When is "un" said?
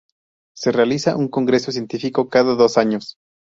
1.15-1.27